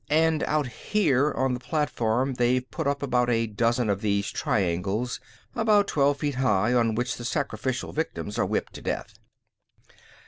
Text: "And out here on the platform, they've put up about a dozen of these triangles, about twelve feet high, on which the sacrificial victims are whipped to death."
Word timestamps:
"And 0.09 0.41
out 0.45 0.65
here 0.65 1.31
on 1.31 1.53
the 1.53 1.59
platform, 1.59 2.33
they've 2.33 2.67
put 2.71 2.87
up 2.87 3.03
about 3.03 3.29
a 3.29 3.45
dozen 3.45 3.87
of 3.87 4.01
these 4.01 4.31
triangles, 4.31 5.19
about 5.53 5.87
twelve 5.89 6.17
feet 6.17 6.33
high, 6.41 6.73
on 6.73 6.95
which 6.95 7.17
the 7.17 7.23
sacrificial 7.23 7.91
victims 7.93 8.39
are 8.39 8.45
whipped 8.47 8.73
to 8.73 8.81
death." 8.81 9.19